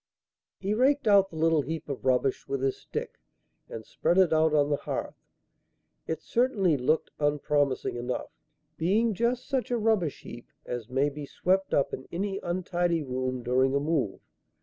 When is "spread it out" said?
3.85-4.51